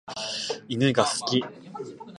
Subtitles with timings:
[0.67, 1.43] 犬が好き。